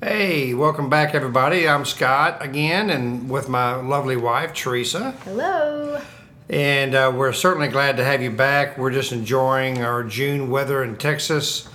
Hey, 0.00 0.54
welcome 0.54 0.88
back, 0.88 1.12
everybody. 1.12 1.68
I'm 1.68 1.84
Scott 1.84 2.38
again, 2.40 2.88
and 2.88 3.28
with 3.28 3.48
my 3.48 3.74
lovely 3.74 4.14
wife, 4.14 4.54
Teresa. 4.54 5.10
Hello. 5.24 6.00
And 6.48 6.94
uh, 6.94 7.12
we're 7.12 7.32
certainly 7.32 7.66
glad 7.66 7.96
to 7.96 8.04
have 8.04 8.22
you 8.22 8.30
back. 8.30 8.78
We're 8.78 8.92
just 8.92 9.10
enjoying 9.10 9.82
our 9.82 10.04
June 10.04 10.50
weather 10.50 10.84
in 10.84 10.98
Texas. 10.98 11.68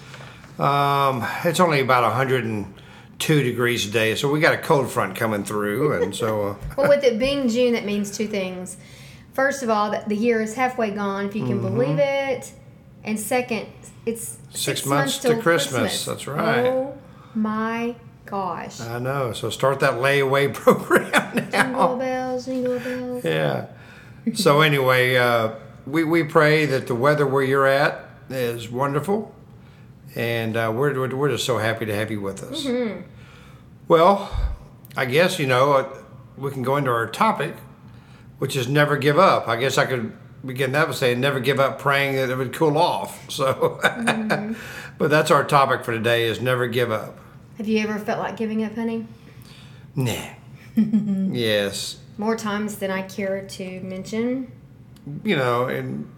Um, 0.58 1.28
it's 1.44 1.60
only 1.60 1.82
about 1.82 2.04
102 2.04 3.44
degrees 3.44 3.86
today, 3.86 4.16
so 4.16 4.32
we 4.32 4.40
got 4.40 4.54
a 4.54 4.58
cold 4.58 4.90
front 4.90 5.18
coming 5.18 5.44
through, 5.44 6.02
and 6.02 6.16
so. 6.16 6.48
Uh, 6.48 6.56
Well, 6.78 6.88
with 6.88 7.04
it 7.04 7.20
being 7.20 7.50
June, 7.50 7.74
that 7.74 7.84
means 7.84 8.16
two 8.16 8.28
things. 8.28 8.78
First 9.34 9.64
of 9.64 9.70
all, 9.70 9.92
that 9.92 10.08
the 10.08 10.16
year 10.16 10.42
is 10.42 10.56
halfway 10.56 10.92
gone, 10.92 11.26
if 11.26 11.36
you 11.36 11.46
can 11.46 11.60
believe 11.60 12.00
it. 12.00 12.54
And 13.04 13.20
second, 13.20 13.68
it's 14.06 14.38
Six 14.52 14.86
months 14.86 15.18
to 15.18 15.28
till 15.34 15.42
Christmas. 15.42 16.06
That's 16.06 16.26
right. 16.26 16.68
Oh 16.68 16.98
my 17.36 17.96
gosh. 18.34 18.82
I 18.82 18.98
know. 19.00 19.32
So 19.34 19.50
start 19.50 19.80
that 19.82 19.94
layaway 19.94 20.52
program 20.54 21.34
jingle 21.36 21.52
now. 21.52 21.96
bells, 21.96 22.46
jingle 22.46 22.80
bells. 22.80 23.24
Yeah. 23.24 23.68
So 24.34 24.62
anyway, 24.62 25.16
uh, 25.18 25.56
we 25.86 26.04
we 26.04 26.24
pray 26.24 26.66
that 26.66 26.88
the 26.88 26.96
weather 26.96 27.28
where 27.28 27.44
you're 27.44 27.68
at 27.68 28.06
is 28.30 28.70
wonderful, 28.70 29.36
and 30.16 30.58
uh, 30.58 30.72
we're 30.74 30.94
we're 31.00 31.16
we're 31.16 31.30
just 31.30 31.46
so 31.46 31.60
happy 31.60 31.86
to 31.86 31.96
have 31.96 32.10
you 32.10 32.22
with 32.22 32.42
us. 32.44 32.66
Well, 33.88 34.32
I 34.98 35.06
guess 35.06 35.38
you 35.38 35.46
know 35.46 35.74
uh, 35.74 35.98
we 36.36 36.50
can 36.52 36.64
go 36.64 36.78
into 36.78 36.90
our 36.90 37.08
topic, 37.08 37.56
which 38.40 38.56
is 38.56 38.68
never 38.68 38.98
give 38.98 39.20
up. 39.20 39.48
I 39.48 39.58
guess 39.58 39.78
I 39.78 39.86
could 39.86 40.18
begin 40.44 40.72
that 40.72 40.88
by 40.88 40.94
saying 40.94 41.20
never 41.20 41.40
give 41.40 41.60
up 41.60 41.80
praying 41.80 42.16
that 42.16 42.30
it 42.30 42.36
would 42.36 42.54
cool 42.54 42.78
off. 42.78 43.30
So, 43.30 43.80
but 44.98 45.10
that's 45.10 45.30
our 45.30 45.44
topic 45.44 45.86
for 45.86 45.92
today 45.92 46.26
is 46.26 46.42
never 46.42 46.68
give 46.68 46.92
up. 46.92 47.20
Have 47.58 47.68
you 47.68 47.80
ever 47.80 48.00
felt 48.00 48.20
like 48.20 48.38
giving 48.38 48.64
up, 48.64 48.76
honey? 48.76 49.06
Nah. 49.96 50.14
yes. 50.76 52.00
More 52.18 52.36
times 52.36 52.78
than 52.78 52.92
I 52.92 53.04
care 53.04 53.46
to 53.48 53.82
mention. 53.82 54.52
you 55.24 55.36
know, 55.36 55.66
and 55.66 56.10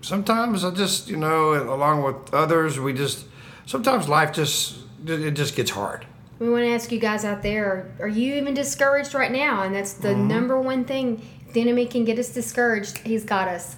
sometimes 0.00 0.64
I 0.64 0.70
just, 0.72 1.08
you 1.08 1.16
know, 1.16 1.54
along 1.54 2.02
with 2.02 2.34
others, 2.34 2.78
we 2.80 2.92
just 2.92 3.26
sometimes 3.66 4.08
life 4.08 4.32
just 4.32 4.78
it 5.06 5.32
just 5.32 5.56
gets 5.56 5.70
hard. 5.70 6.06
We 6.38 6.50
want 6.50 6.64
to 6.64 6.70
ask 6.70 6.90
you 6.90 6.98
guys 6.98 7.24
out 7.24 7.42
there 7.42 7.94
are, 8.00 8.08
you 8.08 8.34
even 8.34 8.52
discouraged 8.54 9.14
right 9.14 9.30
now? 9.30 9.62
And 9.62 9.74
that's 9.74 9.92
the 9.94 10.08
Mm-hmm. 10.08 10.28
number 10.28 10.60
one 10.60 10.84
thing. 10.84 11.22
If 11.46 11.54
the 11.54 11.60
enemy 11.60 11.86
can 11.86 12.04
get 12.04 12.18
us 12.18 12.30
discouraged, 12.30 12.98
he's 12.98 13.24
got 13.24 13.48
us. 13.48 13.76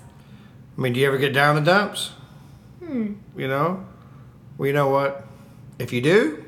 I 0.77 0.81
mean, 0.81 0.93
do 0.93 1.01
you 1.01 1.07
ever 1.07 1.19
get 1.19 1.33
down 1.33 1.57
the 1.57 1.61
dumps? 1.63 2.11
Hmm. 2.83 3.15
You 3.37 3.49
know, 3.49 3.85
well, 4.59 4.67
you 4.67 4.73
know 4.73 4.89
what? 4.89 5.27
If 5.79 5.93
you 5.93 6.01
do, 6.01 6.44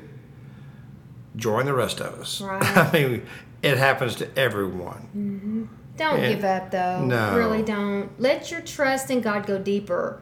join 1.37 1.65
the 1.65 1.73
rest 1.73 2.01
of 2.01 2.19
us. 2.19 2.41
Right. 2.47 2.61
I 2.77 2.91
mean, 2.91 3.25
it 3.61 3.77
happens 3.77 4.15
to 4.17 4.27
everyone. 4.37 5.07
Mm-hmm. 5.15 5.63
Don't 5.97 6.19
Yeah. 6.21 6.33
give 6.33 6.43
up, 6.43 6.71
though. 6.71 7.05
No. 7.05 7.35
Really 7.37 7.63
don't. 7.63 8.09
Let 8.19 8.51
your 8.51 8.61
trust 8.61 9.09
in 9.09 9.21
God 9.21 9.45
go 9.47 9.57
deeper. 9.57 10.21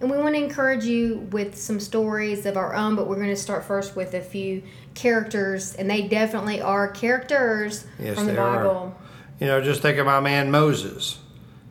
And 0.00 0.10
we 0.10 0.16
want 0.16 0.34
to 0.34 0.42
encourage 0.42 0.84
you 0.84 1.28
with 1.30 1.56
some 1.56 1.78
stories 1.78 2.44
of 2.46 2.56
our 2.56 2.74
own, 2.74 2.96
but 2.96 3.06
we're 3.08 3.16
going 3.16 3.28
to 3.28 3.36
start 3.36 3.64
first 3.64 3.94
with 3.94 4.14
a 4.14 4.20
few 4.20 4.62
characters, 4.94 5.74
and 5.74 5.88
they 5.90 6.02
definitely 6.08 6.60
are 6.60 6.88
characters 6.88 7.86
Yes, 7.98 8.16
from 8.16 8.26
the 8.26 8.32
they 8.32 8.38
are. 8.38 8.56
Bible. 8.64 8.94
You 9.38 9.46
know, 9.48 9.60
just 9.60 9.80
think 9.82 9.98
of 9.98 10.06
my 10.06 10.18
man 10.20 10.50
Moses. 10.50 11.18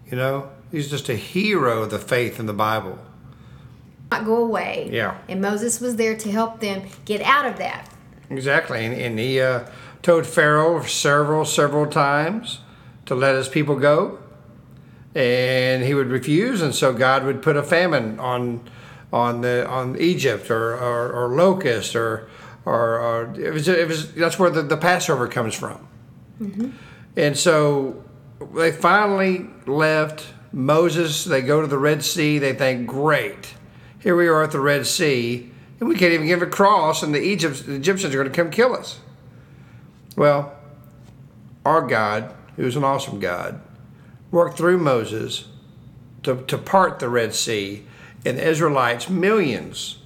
You 0.10 0.16
know, 0.18 0.50
he's 0.72 0.90
just 0.90 1.10
a 1.10 1.16
hero 1.16 1.84
of 1.84 1.90
the 1.90 2.00
faith 2.00 2.40
in 2.40 2.46
the 2.46 2.54
Bible. 2.54 3.00
Not 4.12 4.26
go 4.26 4.36
away. 4.44 4.90
Yeah. 4.92 5.18
And 5.28 5.42
Moses 5.42 5.80
was 5.82 5.96
there 5.96 6.16
to 6.18 6.32
help 6.32 6.60
them 6.60 6.84
get 7.06 7.22
out 7.22 7.46
of 7.46 7.58
that. 7.58 7.90
Exactly, 8.32 8.86
and, 8.86 8.96
and 8.96 9.20
he 9.20 9.42
uh, 9.42 9.66
told 10.02 10.26
Pharaoh 10.26 10.82
several, 10.84 11.44
several 11.44 11.86
times 11.86 12.60
to 13.06 13.14
let 13.14 13.36
his 13.36 13.50
people 13.50 13.76
go, 13.76 14.20
and 15.14 15.84
he 15.84 15.94
would 15.94 16.08
refuse, 16.08 16.62
and 16.62 16.74
so 16.74 16.94
God 16.94 17.26
would 17.26 17.42
put 17.42 17.58
a 17.58 17.64
famine 17.64 18.20
on 18.20 18.70
on 19.12 19.42
the 19.42 19.68
on 19.68 19.98
Egypt 20.00 20.50
or 20.50 20.74
or, 20.74 21.12
or 21.12 21.36
locust 21.36 21.96
or 21.96 22.30
or, 22.64 23.00
or 23.00 23.34
it 23.38 23.54
was 23.54 23.68
it 23.68 23.88
was 23.88 24.14
that's 24.14 24.40
where 24.40 24.50
the, 24.50 24.62
the 24.62 24.78
Passover 24.78 25.28
comes 25.28 25.54
from, 25.54 25.86
and 27.18 27.38
so 27.38 28.02
they 28.56 28.72
finally 28.72 29.50
left 29.66 30.28
Moses. 30.54 31.26
They 31.26 31.42
go 31.42 31.60
to 31.60 31.68
the 31.68 31.78
Red 31.78 32.04
Sea. 32.04 32.40
They 32.40 32.54
think, 32.54 32.88
great, 32.88 33.56
here 34.00 34.16
we 34.16 34.28
are 34.28 34.44
at 34.44 34.52
the 34.52 34.62
Red 34.62 34.88
Sea, 34.88 35.51
and 35.82 35.90
we 35.90 35.96
can't 35.96 36.14
even 36.14 36.28
get 36.28 36.44
across, 36.44 37.02
and 37.02 37.14
the, 37.14 37.22
Egypt, 37.22 37.66
the 37.66 37.74
Egyptians 37.74 38.14
are 38.14 38.20
going 38.20 38.32
to 38.32 38.36
come 38.36 38.52
kill 38.52 38.76
us. 38.76 39.00
Well, 40.16 40.56
our 41.66 41.82
God, 41.82 42.36
who's 42.56 42.76
an 42.76 42.84
awesome 42.84 43.20
God, 43.20 43.60
worked 44.30 44.58
through 44.58 44.78
Moses 44.78 45.46
to, 46.22 46.44
to 46.44 46.58
part 46.60 47.00
the 47.00 47.10
Red 47.10 47.34
Sea, 47.34 47.84
and 48.24 48.38
the 48.38 48.48
Israelites, 48.48 49.10
millions, 49.10 49.98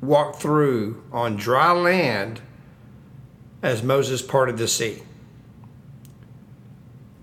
walked 0.00 0.40
through 0.40 1.02
on 1.10 1.34
dry 1.34 1.72
land 1.72 2.40
as 3.64 3.82
Moses 3.82 4.22
parted 4.22 4.58
the 4.58 4.68
sea. 4.68 5.02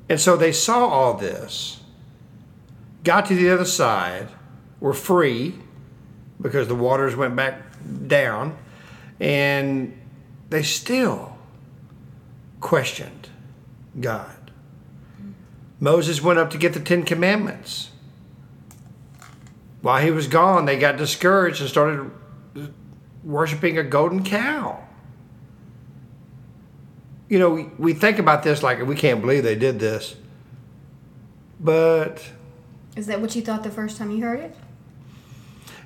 And 0.09 0.19
so 0.19 0.35
they 0.35 0.51
saw 0.51 0.87
all 0.87 1.13
this, 1.13 1.79
got 3.05 3.27
to 3.27 3.35
the 3.35 3.49
other 3.49 3.63
side, 3.63 4.27
were 4.81 4.93
free 4.93 5.55
because 6.41 6.67
the 6.67 6.75
waters 6.75 7.15
went 7.15 7.37
back 7.37 7.72
down, 8.07 8.57
and 9.19 9.97
they 10.49 10.63
still 10.63 11.37
questioned 12.59 13.29
God. 13.99 14.51
Moses 15.79 16.21
went 16.21 16.39
up 16.39 16.49
to 16.51 16.57
get 16.57 16.73
the 16.73 16.79
Ten 16.79 17.03
Commandments. 17.03 17.89
While 19.81 20.01
he 20.01 20.11
was 20.11 20.27
gone, 20.27 20.65
they 20.65 20.79
got 20.79 20.95
discouraged 20.95 21.59
and 21.59 21.69
started 21.69 22.09
worshiping 23.23 23.77
a 23.77 23.83
golden 23.83 24.23
cow. 24.23 24.81
You 27.27 27.39
know, 27.39 27.49
we, 27.49 27.63
we 27.77 27.93
think 27.93 28.19
about 28.19 28.43
this 28.43 28.63
like 28.63 28.85
we 28.85 28.95
can't 28.95 29.19
believe 29.19 29.43
they 29.43 29.55
did 29.55 29.79
this. 29.79 30.15
But 31.59 32.23
Is 32.95 33.07
that 33.07 33.19
what 33.19 33.35
you 33.35 33.41
thought 33.41 33.63
the 33.63 33.71
first 33.71 33.97
time 33.97 34.11
you 34.11 34.23
heard 34.23 34.39
it? 34.39 34.55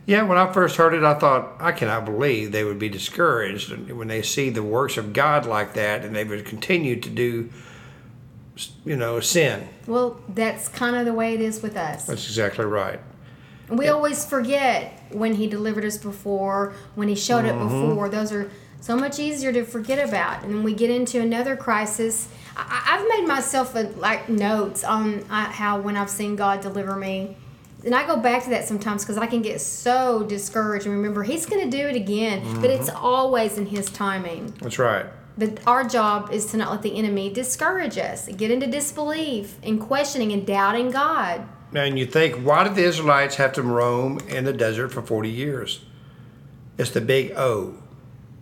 Yeah, 0.07 0.23
when 0.23 0.37
I 0.37 0.51
first 0.53 0.77
heard 0.77 0.93
it, 0.93 1.03
I 1.03 1.13
thought, 1.15 1.57
I 1.59 1.73
cannot 1.73 2.05
believe 2.05 2.53
they 2.53 2.63
would 2.63 2.79
be 2.79 2.87
discouraged 2.87 3.91
when 3.91 4.07
they 4.07 4.21
see 4.21 4.49
the 4.49 4.63
works 4.63 4.95
of 4.95 5.11
God 5.11 5.45
like 5.45 5.73
that 5.73 6.03
and 6.05 6.15
they 6.15 6.23
would 6.23 6.45
continue 6.45 6.95
to 6.99 7.09
do, 7.09 7.49
you 8.85 8.95
know, 8.95 9.19
sin. 9.19 9.67
Well, 9.85 10.19
that's 10.29 10.69
kind 10.69 10.95
of 10.95 11.05
the 11.05 11.13
way 11.13 11.33
it 11.33 11.41
is 11.41 11.61
with 11.61 11.75
us. 11.75 12.05
That's 12.05 12.25
exactly 12.25 12.63
right. 12.63 13.01
We 13.69 13.89
always 13.89 14.23
forget 14.23 15.03
when 15.11 15.33
he 15.33 15.45
delivered 15.45 15.83
us 15.83 15.97
before, 15.97 16.73
when 16.95 17.09
he 17.09 17.15
showed 17.15 17.43
up 17.45 17.55
Mm-hmm. 17.55 17.89
before. 17.89 18.07
Those 18.07 18.31
are 18.31 18.49
so 18.79 18.95
much 18.95 19.19
easier 19.19 19.51
to 19.51 19.65
forget 19.65 20.07
about. 20.07 20.43
And 20.45 20.63
we 20.63 20.73
get 20.73 20.89
into 20.89 21.19
another 21.19 21.57
crisis, 21.57 22.29
I, 22.55 22.83
I've 22.91 23.07
made 23.09 23.27
myself 23.27 23.75
a, 23.75 23.89
like 23.97 24.29
notes 24.29 24.85
on 24.85 25.25
uh, 25.29 25.51
how 25.51 25.81
when 25.81 25.97
I've 25.97 26.09
seen 26.09 26.37
God 26.37 26.61
deliver 26.61 26.95
me. 26.95 27.35
And 27.87 27.95
I 27.95 28.05
go 28.05 28.17
back 28.17 28.43
to 28.43 28.49
that 28.49 28.67
sometimes 28.67 29.05
because 29.05 29.17
I 29.17 29.27
can 29.27 29.41
get 29.41 29.61
so 29.61 30.23
discouraged 30.23 30.85
and 30.85 30.93
remember 30.93 31.23
He's 31.23 31.45
going 31.45 31.63
to 31.63 31.77
do 31.77 31.87
it 31.87 31.95
again, 31.95 32.59
but 32.59 32.69
it's 32.69 32.89
always 32.89 33.57
in 33.57 33.65
His 33.65 33.89
timing. 33.89 34.53
That's 34.61 34.77
right. 34.77 35.05
But 35.37 35.65
our 35.65 35.87
job 35.87 36.33
is 36.33 36.47
to 36.47 36.57
not 36.57 36.69
let 36.69 36.81
the 36.81 36.97
enemy 36.97 37.31
discourage 37.31 37.97
us, 37.97 38.27
get 38.27 38.51
into 38.51 38.67
disbelief 38.67 39.57
and 39.63 39.79
questioning 39.79 40.33
and 40.33 40.45
doubting 40.45 40.91
God. 40.91 41.47
And 41.73 41.97
you 41.97 42.05
think, 42.05 42.35
why 42.45 42.65
did 42.65 42.75
the 42.75 42.83
Israelites 42.83 43.37
have 43.37 43.53
to 43.53 43.61
roam 43.61 44.19
in 44.27 44.43
the 44.43 44.51
desert 44.51 44.91
for 44.91 45.01
40 45.01 45.29
years? 45.29 45.85
It's 46.77 46.89
the 46.89 46.99
big 46.99 47.31
O, 47.37 47.75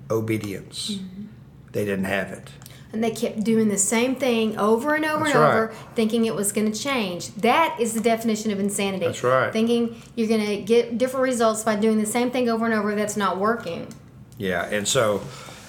obedience. 0.09 0.95
Mm-hmm. 0.95 1.25
They 1.71 1.85
didn't 1.85 2.05
have 2.05 2.31
it. 2.31 2.49
And 2.95 3.03
they 3.03 3.11
kept 3.11 3.43
doing 3.43 3.67
the 3.67 3.77
same 3.77 4.15
thing 4.15 4.57
over 4.57 4.95
and 4.95 5.03
over 5.03 5.25
That's 5.25 5.35
and 5.35 5.43
right. 5.43 5.53
over, 5.53 5.73
thinking 5.95 6.23
it 6.23 6.33
was 6.33 6.53
going 6.53 6.71
to 6.71 6.79
change. 6.79 7.27
That 7.35 7.75
is 7.77 7.93
the 7.93 7.99
definition 7.99 8.51
of 8.51 8.59
insanity. 8.61 9.05
That's 9.05 9.21
right. 9.21 9.51
Thinking 9.51 10.01
you're 10.15 10.29
going 10.29 10.45
to 10.45 10.57
get 10.61 10.97
different 10.97 11.23
results 11.25 11.61
by 11.63 11.75
doing 11.75 11.99
the 11.99 12.05
same 12.05 12.31
thing 12.31 12.47
over 12.49 12.63
and 12.63 12.73
over 12.73 12.95
that's 12.95 13.17
not 13.17 13.37
working. 13.37 13.89
Yeah, 14.37 14.63
and 14.65 14.87
so 14.87 15.21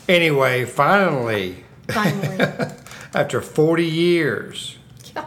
anyway, 0.09 0.65
finally, 0.67 1.65
Finally. 1.89 2.39
after 3.15 3.41
40 3.41 3.85
years, 3.85 4.79
Gosh. 5.13 5.27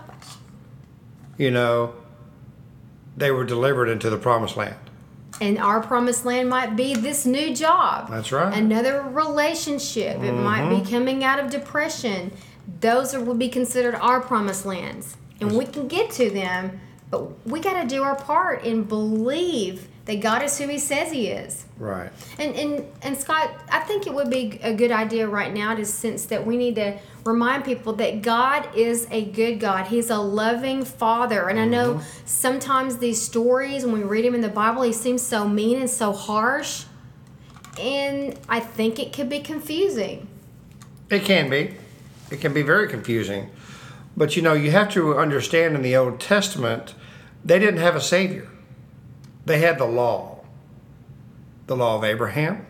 you 1.38 1.52
know, 1.52 1.96
they 3.18 3.30
were 3.32 3.44
delivered 3.44 3.90
into 3.90 4.10
the 4.10 4.18
promised 4.18 4.56
land. 4.56 4.76
And 5.42 5.58
our 5.58 5.82
promised 5.82 6.26
land 6.26 6.50
might 6.50 6.76
be 6.76 6.94
this 6.94 7.26
new 7.26 7.56
job. 7.56 8.10
That's 8.10 8.32
right. 8.32 8.54
Another 8.54 9.02
relationship. 9.04 10.22
It 10.22 10.34
might 10.34 10.70
be 10.70 10.78
mm-hmm. 10.78 10.90
coming 10.90 11.24
out 11.24 11.40
of 11.40 11.50
depression. 11.50 12.32
Those 12.82 13.16
are, 13.16 13.24
would 13.24 13.40
be 13.40 13.50
considered 13.50 13.96
our 13.96 14.20
promised 14.20 14.66
lands. 14.66 15.16
And 15.40 15.58
we 15.58 15.66
can 15.66 15.88
get 15.88 16.12
to 16.12 16.30
them, 16.30 16.82
but 17.10 17.48
we 17.48 17.62
got 17.62 17.82
to 17.82 17.88
do 17.88 18.04
our 18.04 18.16
part 18.16 18.66
and 18.66 18.88
believe 18.88 19.88
that 20.10 20.22
God 20.22 20.42
is 20.42 20.58
who 20.58 20.68
He 20.68 20.80
says 20.80 21.12
He 21.12 21.28
is. 21.28 21.66
Right. 21.78 22.10
And, 22.40 22.56
and 22.56 22.86
and 23.04 23.16
Scott, 23.16 23.52
I 23.72 23.80
think 23.82 24.08
it 24.08 24.14
would 24.14 24.32
be 24.32 24.60
a 24.64 24.74
good 24.74 24.92
idea 24.92 25.28
right 25.28 25.54
now 25.54 25.76
to 25.76 25.86
sense 25.86 26.26
that 26.26 26.48
we 26.48 26.58
need 26.58 26.76
to 26.76 26.98
remind 27.26 27.64
people 27.64 27.94
that 27.94 28.24
God 28.24 28.76
is 28.76 29.08
a 29.12 29.26
good 29.26 29.60
God. 29.60 29.86
He's 29.86 30.10
a 30.10 30.18
loving 30.18 30.84
Father. 30.84 31.48
And 31.48 31.60
I 31.60 31.66
know 31.66 31.94
mm-hmm. 31.94 32.26
sometimes 32.26 32.98
these 32.98 33.22
stories, 33.22 33.86
when 33.86 33.94
we 33.94 34.04
read 34.04 34.26
them 34.26 34.34
in 34.34 34.42
the 34.42 34.50
Bible, 34.50 34.82
He 34.82 34.94
seems 34.94 35.22
so 35.22 35.48
mean 35.48 35.80
and 35.80 35.90
so 35.90 36.12
harsh. 36.12 36.86
And 37.80 38.38
I 38.50 38.60
think 38.60 38.98
it 38.98 39.14
could 39.14 39.30
be 39.30 39.42
confusing. 39.42 40.28
It 41.12 41.24
can 41.24 41.52
be. 41.52 41.76
It 42.32 42.42
can 42.42 42.52
be 42.52 42.64
very 42.64 42.90
confusing. 42.90 43.52
But 44.18 44.36
you 44.36 44.42
know, 44.42 44.54
you 44.54 44.72
have 44.72 44.90
to 44.94 45.16
understand 45.16 45.76
in 45.76 45.84
the 45.84 45.96
Old 45.96 46.20
Testament, 46.20 46.96
they 47.46 47.60
didn't 47.60 47.80
have 47.80 47.96
a 47.96 48.02
Savior. 48.02 48.50
They 49.50 49.60
had 49.60 49.78
the 49.78 49.86
law 49.86 50.38
the 51.68 51.76
law 51.76 51.98
of 51.98 52.04
Abraham 52.04 52.66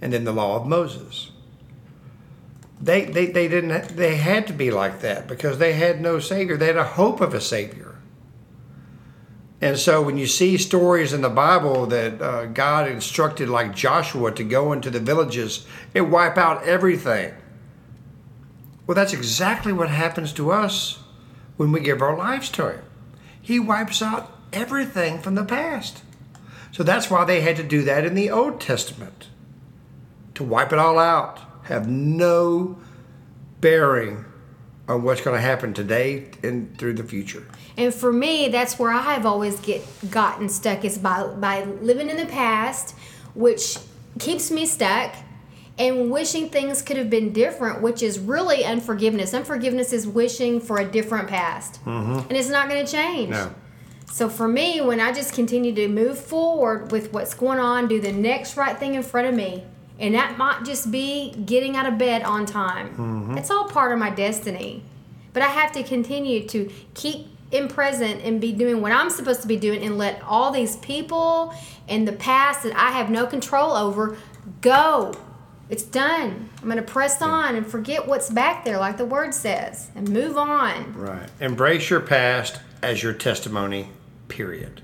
and 0.00 0.12
then 0.12 0.24
the 0.24 0.32
law 0.32 0.56
of 0.56 0.66
Moses. 0.66 1.32
They, 2.80 3.04
they, 3.06 3.26
they 3.26 3.48
didn't 3.48 3.96
they 3.96 4.16
had 4.16 4.46
to 4.48 4.52
be 4.52 4.70
like 4.70 5.00
that 5.00 5.26
because 5.26 5.58
they 5.58 5.72
had 5.72 6.00
no 6.00 6.18
savior 6.18 6.56
they 6.56 6.66
had 6.66 6.76
a 6.76 6.84
hope 6.84 7.20
of 7.20 7.32
a 7.34 7.40
savior 7.40 7.96
and 9.60 9.78
so 9.78 10.02
when 10.02 10.18
you 10.18 10.26
see 10.26 10.58
stories 10.58 11.12
in 11.12 11.22
the 11.22 11.30
bible 11.30 11.86
that 11.86 12.20
uh, 12.20 12.44
god 12.46 12.88
instructed 12.88 13.48
like 13.48 13.74
joshua 13.74 14.30
to 14.32 14.44
go 14.44 14.72
into 14.72 14.90
the 14.90 15.00
villages 15.00 15.66
and 15.94 16.12
wipe 16.12 16.36
out 16.36 16.62
everything 16.64 17.32
well, 18.86 18.94
that's 18.94 19.14
exactly 19.14 19.72
what 19.72 19.88
happens 19.88 20.32
to 20.34 20.50
us 20.50 20.98
when 21.56 21.72
we 21.72 21.80
give 21.80 22.02
our 22.02 22.16
lives 22.16 22.50
to 22.50 22.70
Him. 22.70 22.84
He 23.40 23.58
wipes 23.58 24.02
out 24.02 24.30
everything 24.52 25.20
from 25.20 25.34
the 25.34 25.44
past. 25.44 26.02
So 26.74 26.82
that's 26.82 27.08
why 27.08 27.24
they 27.24 27.40
had 27.40 27.54
to 27.58 27.62
do 27.62 27.82
that 27.82 28.04
in 28.04 28.16
the 28.16 28.32
Old 28.32 28.60
Testament 28.60 29.28
to 30.34 30.42
wipe 30.42 30.72
it 30.72 30.78
all 30.80 30.98
out, 30.98 31.38
have 31.64 31.88
no 31.88 32.76
bearing 33.60 34.24
on 34.88 35.04
what's 35.04 35.20
going 35.20 35.36
to 35.36 35.40
happen 35.40 35.72
today 35.72 36.32
and 36.42 36.76
through 36.76 36.94
the 36.94 37.04
future. 37.04 37.46
And 37.76 37.94
for 37.94 38.12
me, 38.12 38.48
that's 38.48 38.76
where 38.76 38.90
I've 38.90 39.24
always 39.24 39.60
get 39.60 39.86
gotten 40.10 40.48
stuck 40.48 40.84
is 40.84 40.98
by 40.98 41.28
by 41.28 41.62
living 41.62 42.10
in 42.10 42.16
the 42.16 42.26
past, 42.26 42.96
which 43.34 43.78
keeps 44.18 44.50
me 44.50 44.66
stuck, 44.66 45.14
and 45.78 46.10
wishing 46.10 46.50
things 46.50 46.82
could 46.82 46.96
have 46.96 47.08
been 47.08 47.32
different, 47.32 47.82
which 47.82 48.02
is 48.02 48.18
really 48.18 48.64
unforgiveness. 48.64 49.32
Unforgiveness 49.32 49.92
is 49.92 50.08
wishing 50.08 50.60
for 50.60 50.78
a 50.78 50.84
different 50.84 51.28
past, 51.28 51.74
mm-hmm. 51.84 52.18
and 52.18 52.32
it's 52.32 52.50
not 52.50 52.68
going 52.68 52.84
to 52.84 52.90
change. 52.90 53.30
No. 53.30 53.54
So 54.10 54.28
for 54.28 54.46
me, 54.46 54.80
when 54.80 55.00
I 55.00 55.12
just 55.12 55.34
continue 55.34 55.74
to 55.74 55.88
move 55.88 56.18
forward 56.18 56.92
with 56.92 57.12
what's 57.12 57.34
going 57.34 57.58
on, 57.58 57.88
do 57.88 58.00
the 58.00 58.12
next 58.12 58.56
right 58.56 58.78
thing 58.78 58.94
in 58.94 59.02
front 59.02 59.26
of 59.26 59.34
me, 59.34 59.64
and 59.98 60.14
that 60.14 60.38
might 60.38 60.64
just 60.64 60.90
be 60.90 61.32
getting 61.44 61.76
out 61.76 61.86
of 61.86 61.98
bed 61.98 62.22
on 62.22 62.46
time. 62.46 62.90
Mm-hmm. 62.90 63.38
It's 63.38 63.50
all 63.50 63.68
part 63.68 63.92
of 63.92 63.98
my 63.98 64.10
destiny. 64.10 64.82
But 65.32 65.42
I 65.42 65.48
have 65.48 65.72
to 65.72 65.82
continue 65.82 66.46
to 66.48 66.70
keep 66.94 67.26
in 67.50 67.68
present 67.68 68.22
and 68.22 68.40
be 68.40 68.52
doing 68.52 68.80
what 68.80 68.92
I'm 68.92 69.10
supposed 69.10 69.42
to 69.42 69.48
be 69.48 69.56
doing 69.56 69.84
and 69.84 69.98
let 69.98 70.22
all 70.22 70.50
these 70.50 70.76
people 70.76 71.54
in 71.88 72.04
the 72.04 72.12
past 72.12 72.62
that 72.62 72.74
I 72.76 72.90
have 72.92 73.10
no 73.10 73.26
control 73.26 73.72
over 73.72 74.16
go. 74.60 75.14
It's 75.70 75.82
done. 75.82 76.50
I'm 76.58 76.64
going 76.64 76.76
to 76.76 76.82
press 76.82 77.22
on 77.22 77.56
and 77.56 77.66
forget 77.66 78.06
what's 78.06 78.30
back 78.30 78.64
there, 78.64 78.78
like 78.78 78.96
the 78.96 79.04
word 79.04 79.34
says, 79.34 79.90
and 79.94 80.08
move 80.08 80.36
on. 80.36 80.94
Right. 80.94 81.28
Embrace 81.40 81.90
your 81.90 82.00
past 82.00 82.60
as 82.84 83.02
your 83.02 83.12
testimony, 83.14 83.88
period. 84.28 84.82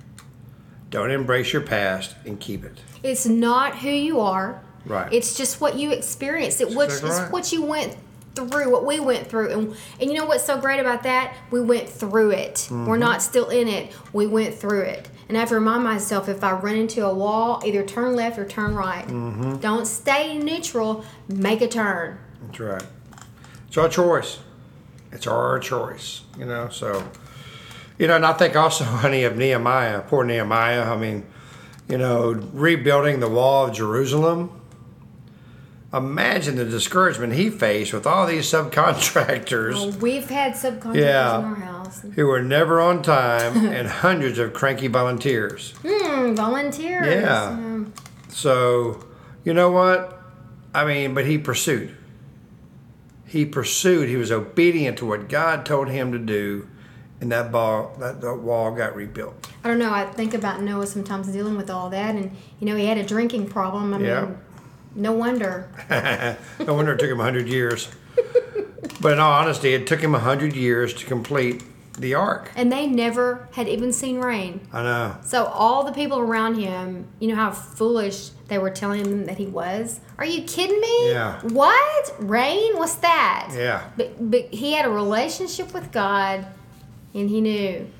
Don't 0.89 1.11
embrace 1.11 1.53
your 1.53 1.63
past 1.63 2.17
and 2.25 2.41
keep 2.41 2.65
it. 2.65 2.81
It's 3.03 3.27
not 3.27 3.79
who 3.79 3.91
you 3.91 4.21
are. 4.21 4.63
Right. 4.87 5.13
It's 5.13 5.37
just 5.37 5.61
what 5.61 5.77
you 5.77 5.91
experienced. 5.93 6.61
It 6.61 6.71
what 6.75 6.87
exactly 6.87 7.11
it's 7.11 7.21
right. 7.21 7.31
what 7.33 7.53
you 7.53 7.63
went 7.63 7.97
through, 8.35 8.71
what 8.71 8.87
we 8.87 8.99
went 9.01 9.27
through, 9.27 9.51
and 9.53 9.77
and 10.01 10.11
you 10.11 10.15
know 10.15 10.25
what's 10.25 10.45
so 10.45 10.59
great 10.59 10.81
about 10.81 11.03
that? 11.03 11.37
We 11.51 11.61
went 11.61 11.89
through 11.89 12.31
it. 12.31 12.67
We're 12.71 12.77
Mm-hmm. 12.77 12.99
not 12.99 13.23
still 13.23 13.51
in 13.51 13.69
it. 13.69 13.93
We 14.13 14.27
went 14.27 14.55
through 14.55 14.83
it. 14.83 15.09
And 15.29 15.37
I 15.37 15.41
have 15.41 15.51
to 15.51 15.55
remind 15.57 15.85
myself 15.85 16.29
if 16.29 16.43
I 16.43 16.53
run 16.53 16.75
into 16.75 17.07
a 17.07 17.15
wall, 17.15 17.63
either 17.65 17.85
turn 17.85 18.17
left 18.17 18.37
or 18.39 18.45
turn 18.47 18.75
right. 18.75 19.07
Mm-hmm. 19.07 19.59
Don't 19.59 19.87
stay 19.87 20.39
neutral. 20.39 21.05
Make 21.29 21.61
a 21.61 21.69
turn. 21.69 22.19
That's 22.47 22.59
right. 22.61 22.83
It's 23.69 23.77
our 23.77 23.89
choice. 23.89 24.39
It's 25.13 25.27
our 25.29 25.59
choice, 25.61 26.23
you 26.39 26.47
know. 26.47 26.69
So, 26.71 27.09
you 28.01 28.07
know, 28.09 28.17
and 28.17 28.25
I 28.27 28.33
think 28.33 28.57
also, 28.57 28.83
honey, 29.05 29.23
of 29.25 29.37
Nehemiah, 29.37 30.01
poor 30.01 30.25
Nehemiah. 30.25 30.91
I 30.91 30.97
mean, 30.97 31.25
you 31.89 31.99
know, 31.99 32.33
rebuilding 32.53 33.21
the 33.21 33.29
wall 33.29 33.67
of 33.67 33.75
Jerusalem. 33.75 34.51
Imagine 35.93 36.55
the 36.55 36.65
discouragement 36.65 37.33
he 37.33 37.51
faced 37.51 37.93
with 37.93 38.07
all 38.07 38.25
these 38.27 38.47
subcontractors 38.53 39.75
Well, 39.75 39.91
we've 39.99 40.31
had 40.31 40.53
subcontractors 40.55 40.95
Yeah. 40.95 41.39
in 41.41 41.45
our 41.47 41.55
house. 41.57 42.05
who 42.15 42.27
were 42.27 42.41
never 42.43 42.81
on 42.81 43.03
time 43.03 43.67
and 43.77 43.89
hundreds 43.89 44.39
of 44.39 44.53
cranky 44.53 44.87
volunteers. 44.87 45.75
Hmm, 45.85 46.35
volunteers. 46.35 47.07
Yeah. 47.07 47.43
Um, 47.49 47.93
So, 48.29 49.05
you 49.45 49.53
know 49.53 49.73
what? 49.73 50.17
I 50.73 50.85
mean, 50.85 51.13
but 51.13 51.27
he 51.27 51.37
pursued. 51.39 51.97
He 53.27 53.45
pursued. 53.45 54.09
He 54.09 54.15
was 54.17 54.31
obedient 54.31 54.99
to 54.99 55.07
what 55.07 55.29
God 55.29 55.67
told 55.67 55.89
him 55.89 56.13
to 56.13 56.19
do, 56.21 56.69
and 57.21 57.31
that 57.33 57.53
ball, 57.53 57.95
that, 57.99 58.21
that 58.21 58.35
wall 58.37 58.71
got 58.75 58.95
rebuilt. 58.97 59.49
I 59.65 59.69
don't 59.69 59.79
know. 59.79 59.93
I 59.93 60.05
think 60.07 60.35
about 60.35 60.63
Noah 60.63 60.87
sometimes 60.87 61.29
dealing 61.29 61.57
with 61.57 61.71
all 61.71 61.91
that, 61.91 62.15
and 62.15 62.35
you 62.59 62.67
know 62.67 62.77
he 62.77 62.87
had 62.87 62.99
a 62.99 63.05
drinking 63.05 63.49
problem. 63.49 63.93
I 63.95 63.99
Yeah. 64.01 64.21
mean, 64.23 64.39
no 64.95 65.13
wonder. 65.13 65.69
no 66.61 66.75
wonder 66.75 66.93
it 66.95 66.99
took 66.99 67.11
him 67.11 67.19
hundred 67.19 67.49
years. 67.49 67.89
But 69.03 69.15
in 69.15 69.19
all 69.19 69.33
honesty, 69.33 69.73
it 69.73 69.87
took 69.87 70.01
him 70.01 70.13
hundred 70.13 70.55
years 70.55 70.93
to 70.95 71.07
complete 71.07 71.63
the 71.99 72.13
ark. 72.15 72.51
And 72.55 72.71
they 72.71 72.87
never 72.87 73.49
had 73.53 73.67
even 73.67 73.95
seen 73.95 74.19
rain. 74.21 74.61
I 74.75 74.83
know. 74.83 75.17
So 75.23 75.45
all 75.47 75.85
the 75.85 75.93
people 75.93 76.19
around 76.19 76.57
him, 76.57 77.07
you 77.19 77.29
know 77.29 77.35
how 77.35 77.51
foolish 77.51 78.31
they 78.49 78.59
were 78.59 78.69
telling 78.71 79.01
him 79.05 79.25
that 79.27 79.39
he 79.39 79.47
was. 79.47 80.01
Are 80.19 80.27
you 80.27 80.43
kidding 80.43 80.79
me? 80.81 81.13
Yeah. 81.13 81.41
What 81.41 82.15
rain? 82.19 82.77
What's 82.77 82.97
that? 82.97 83.53
Yeah. 83.55 83.89
But 83.97 84.31
but 84.31 84.53
he 84.53 84.73
had 84.73 84.85
a 84.85 84.91
relationship 84.91 85.73
with 85.73 85.91
God, 85.93 86.47
and 87.15 87.29
he 87.29 87.41
knew. 87.41 87.91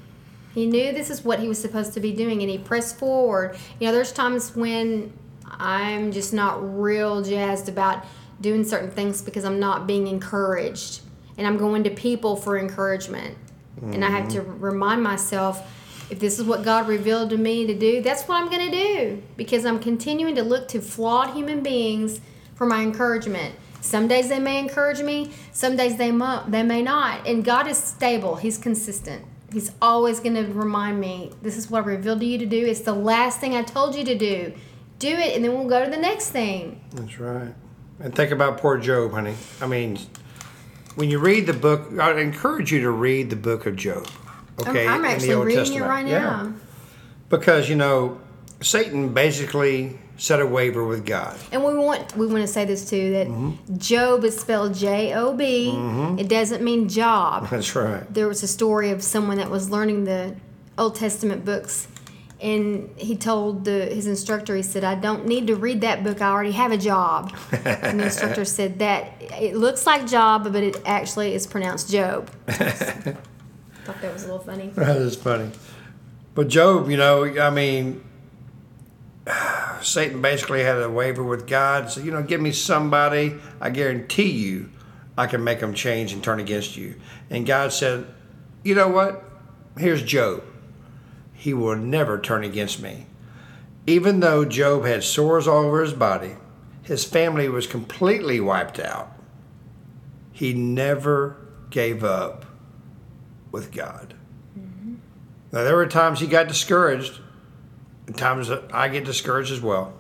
He 0.55 0.67
knew 0.67 0.93
this 0.93 1.11
is 1.11 1.25
what 1.25 1.39
he 1.39 1.49
was 1.49 1.61
supposed 1.61 1.93
to 1.95 2.01
be 2.01 2.13
doing, 2.13 2.43
and 2.43 2.51
he 2.51 2.59
pressed 2.59 2.99
forward. 2.99 3.57
You 3.79 3.87
know, 3.87 3.93
there's 3.93 4.13
times 4.13 4.55
when 4.57 5.13
I'm 5.47 6.11
just 6.11 6.33
not 6.33 6.79
real 6.79 7.23
jazzed 7.23 7.69
about 7.69 8.05
doing 8.41 8.65
certain 8.65 8.91
things 8.91 9.23
because 9.23 9.45
I'm 9.45 9.61
not 9.61 9.87
being 9.87 10.07
encouraged, 10.07 11.03
and 11.39 11.47
I'm 11.47 11.57
going 11.57 11.85
to 11.85 11.91
people 11.91 12.35
for 12.37 12.59
encouragement, 12.59 13.37
and 13.81 14.05
I 14.05 14.11
have 14.11 14.29
to 14.31 14.41
mm-hmm. 14.41 14.61
remind 14.61 15.03
myself. 15.03 15.77
If 16.11 16.19
this 16.19 16.41
is 16.41 16.45
what 16.45 16.65
God 16.65 16.89
revealed 16.89 17.31
to 17.31 17.37
me 17.37 17.69
to 17.69 17.75
do, 17.79 18.03
that's 18.03 18.25
what 18.25 18.43
I'm 18.43 18.51
going 18.51 18.69
to 18.69 18.77
do 18.77 19.23
because 19.37 19.65
I'm 19.65 19.79
continuing 19.79 20.35
to 20.35 20.43
look 20.43 20.67
to 20.71 20.81
flawed 20.81 21.35
human 21.35 21.63
beings 21.63 22.21
for 22.57 22.67
my 22.67 22.83
encouragement. 22.83 23.55
Some 23.81 24.09
days 24.09 24.29
they 24.29 24.39
may 24.39 24.59
encourage 24.59 25.01
me, 25.01 25.31
some 25.53 25.77
days 25.77 25.97
they 25.97 26.13
mu- 26.13 26.41
they 26.49 26.63
may 26.63 26.83
not. 26.83 27.27
And 27.27 27.45
God 27.45 27.67
is 27.67 27.79
stable. 27.79 28.37
He's 28.37 28.59
consistent. 28.59 29.25
He's 29.53 29.73
always 29.83 30.21
going 30.21 30.35
to 30.35 30.45
remind 30.53 31.01
me, 31.01 31.33
this 31.43 31.57
is 31.57 31.71
what 31.71 31.83
I 31.85 31.87
revealed 31.89 32.21
to 32.21 32.27
you 32.27 32.39
to 32.39 32.47
do. 32.47 32.65
It's 32.67 32.81
the 32.81 32.93
last 32.95 33.41
thing 33.41 33.57
I 33.57 33.63
told 33.63 33.95
you 33.97 34.05
to 34.05 34.17
do. 34.17 34.53
Do 34.99 35.09
it 35.09 35.35
and 35.35 35.45
then 35.45 35.55
we'll 35.55 35.69
go 35.69 35.85
to 35.85 35.91
the 35.91 35.97
next 35.97 36.31
thing. 36.31 36.81
That's 36.93 37.19
right. 37.19 37.55
And 37.99 38.15
think 38.15 38.31
about 38.31 38.59
poor 38.59 38.79
Job, 38.79 39.13
honey. 39.13 39.35
I 39.61 39.67
mean, 39.67 39.99
when 40.95 41.11
you 41.11 41.19
read 41.19 41.47
the 41.47 41.53
book, 41.53 41.89
I'd 41.99 42.19
encourage 42.19 42.71
you 42.73 42.81
to 42.83 42.91
read 42.91 43.31
the 43.31 43.37
book 43.37 43.67
of 43.67 43.77
Job. 43.77 44.07
Okay, 44.61 44.87
I'm- 44.87 45.01
I'm, 45.01 45.05
actually 45.07 45.35
reading 45.37 45.57
Testament. 45.57 45.85
it 45.87 45.89
right 45.89 46.07
Yeah. 46.07 46.19
now. 46.21 46.53
Because 47.31 47.69
you 47.69 47.77
know, 47.77 48.21
Satan 48.61 49.13
basically 49.15 49.99
set 50.17 50.41
a 50.41 50.47
waiver 50.47 50.85
with 50.87 51.07
God. 51.07 51.39
And 51.51 51.65
we 51.65 51.75
want 51.75 52.15
we 52.17 52.27
want 52.27 52.43
to 52.43 52.47
say 52.47 52.65
this 52.67 52.89
too 52.89 53.13
that 53.13 53.27
Mm-hmm. 53.27 53.77
Job 53.79 54.25
is 54.25 54.39
spelled 54.39 54.75
J 54.75 55.15
O 55.15 55.35
B. 55.35 55.71
It 56.19 56.29
doesn't 56.29 56.63
mean 56.63 56.89
job. 56.89 57.49
That's 57.51 57.75
right. 57.75 58.13
there 58.13 58.29
was 58.29 58.43
a 58.43 58.49
story 58.49 58.91
of 58.91 59.03
someone 59.03 59.39
that 59.39 59.51
was 59.51 59.71
learning 59.71 60.05
the 60.05 60.37
Old 60.77 60.95
Testament 60.95 61.45
books, 61.45 61.89
and 62.41 62.89
he 62.97 63.17
told 63.17 63.65
the, 63.67 63.87
his 63.87 64.07
instructor, 64.07 64.57
he 64.57 64.63
said, 64.63 64.83
I 64.85 64.95
don't 64.95 65.27
need 65.27 65.47
to 65.49 65.57
read 65.57 65.81
that 65.83 66.03
book. 66.05 66.23
I 66.23 66.31
already 66.31 66.53
have 66.53 66.73
a 66.73 66.79
job. 66.79 67.35
and 67.53 68.01
the 68.01 68.05
instructor 68.05 68.45
said 68.59 68.79
that 68.79 69.13
it 69.21 69.57
looks 69.57 69.87
like 69.87 70.07
Job, 70.07 70.45
but 70.53 70.63
it 70.63 70.81
actually 70.87 71.35
is 71.35 71.47
pronounced 71.47 71.91
Job. 71.91 72.31
Thought 72.47 74.01
that 74.03 74.13
was 74.13 74.25
a 74.25 74.27
little 74.27 74.39
funny. 74.45 74.69
That 74.75 74.97
is 74.97 75.17
funny. 75.17 75.51
But 76.35 76.49
Job, 76.49 76.89
you 76.91 76.97
know, 76.97 77.25
I 77.41 77.51
mean, 77.51 78.03
Satan 79.83 80.23
basically 80.23 80.63
had 80.63 80.81
a 80.81 80.91
waiver 80.91 81.23
with 81.23 81.47
God. 81.47 81.91
So, 81.91 82.01
you 82.01 82.11
know, 82.11 82.23
give 82.23 82.41
me 82.41 82.53
somebody, 82.53 83.37
I 83.61 83.71
guarantee 83.71 84.31
you, 84.31 84.71
I 85.17 85.27
can 85.27 85.45
make 85.45 85.61
them 85.61 85.75
change 85.75 86.13
and 86.13 86.23
turn 86.23 86.41
against 86.41 86.77
you. 86.77 86.95
And 87.29 87.47
God 87.47 87.73
said, 87.73 88.07
you 88.63 88.75
know 88.75 88.89
what? 88.89 89.25
Here's 89.79 90.03
Job. 90.03 90.45
He 91.33 91.55
will 91.55 91.77
never 91.77 92.19
turn 92.19 92.45
against 92.45 92.83
me. 92.83 93.07
Even 93.87 94.21
though 94.21 94.45
Job 94.45 94.85
had 94.85 95.03
sores 95.03 95.49
all 95.49 95.65
over 95.65 95.83
his 95.83 95.95
body, 95.95 96.37
his 96.83 97.05
family 97.05 97.49
was 97.49 97.67
completely 97.67 98.41
wiped 98.41 98.79
out. 98.79 99.17
He 100.33 100.53
never 100.53 101.37
gave 101.71 102.05
up 102.05 102.47
with 103.53 103.73
God. 103.73 104.15
Mm-hmm. 104.59 104.95
Now, 105.53 105.65
there 105.65 105.77
were 105.77 105.87
times 105.87 106.21
he 106.21 106.27
got 106.27 106.49
discouraged, 106.49 107.21
and 108.11 108.19
times 108.19 108.51
I 108.73 108.89
get 108.89 109.05
discouraged 109.05 109.53
as 109.53 109.61
well, 109.61 109.93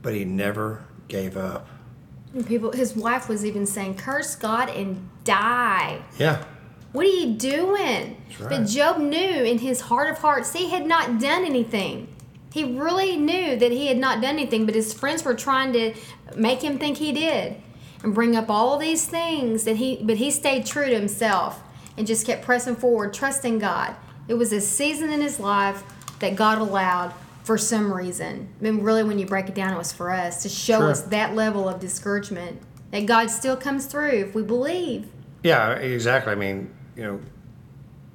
but 0.00 0.14
he 0.14 0.24
never 0.24 0.84
gave 1.06 1.36
up. 1.36 1.68
And 2.32 2.46
people, 2.46 2.72
his 2.72 2.96
wife 2.96 3.28
was 3.28 3.44
even 3.44 3.66
saying, 3.66 3.96
"Curse 3.96 4.36
God 4.36 4.70
and 4.70 5.06
die." 5.22 6.00
Yeah. 6.18 6.44
What 6.92 7.04
are 7.04 7.10
you 7.10 7.34
doing? 7.34 8.16
right. 8.40 8.48
But 8.48 8.64
Job 8.64 8.98
knew 8.98 9.18
in 9.18 9.58
his 9.58 9.82
heart 9.82 10.10
of 10.10 10.16
hearts 10.16 10.54
he 10.54 10.70
had 10.70 10.86
not 10.86 11.20
done 11.20 11.44
anything. 11.44 12.08
He 12.54 12.64
really 12.64 13.18
knew 13.18 13.56
that 13.56 13.70
he 13.70 13.88
had 13.88 13.98
not 13.98 14.22
done 14.22 14.36
anything, 14.36 14.64
but 14.64 14.74
his 14.74 14.94
friends 14.94 15.22
were 15.22 15.34
trying 15.34 15.74
to 15.74 15.92
make 16.36 16.62
him 16.62 16.78
think 16.78 16.96
he 16.96 17.12
did 17.12 17.56
and 18.02 18.14
bring 18.14 18.34
up 18.34 18.48
all 18.48 18.78
these 18.78 19.06
things 19.06 19.64
that 19.64 19.76
he 19.76 20.00
but 20.02 20.16
he 20.16 20.30
stayed 20.30 20.64
true 20.64 20.86
to 20.86 20.94
himself 20.94 21.62
and 21.98 22.06
just 22.06 22.26
kept 22.26 22.46
pressing 22.46 22.76
forward, 22.76 23.12
trusting 23.12 23.58
God. 23.58 23.94
It 24.26 24.34
was 24.34 24.54
a 24.54 24.60
season 24.62 25.10
in 25.10 25.20
his 25.20 25.38
life 25.38 25.84
that 26.20 26.36
God 26.36 26.58
allowed 26.58 27.12
for 27.44 27.56
some 27.58 27.92
reason. 27.92 28.48
I 28.60 28.62
mean, 28.62 28.82
really, 28.82 29.02
when 29.04 29.18
you 29.18 29.26
break 29.26 29.48
it 29.48 29.54
down, 29.54 29.72
it 29.72 29.78
was 29.78 29.92
for 29.92 30.10
us 30.10 30.42
to 30.42 30.48
show 30.48 30.80
Sure. 30.80 30.90
us 30.90 31.00
that 31.02 31.34
level 31.34 31.68
of 31.68 31.80
discouragement 31.80 32.60
that 32.90 33.06
God 33.06 33.30
still 33.30 33.56
comes 33.56 33.86
through 33.86 34.10
if 34.10 34.34
we 34.34 34.42
believe. 34.42 35.06
Yeah, 35.42 35.72
exactly. 35.72 36.32
I 36.32 36.36
mean, 36.36 36.70
you 36.96 37.02
know, 37.04 37.20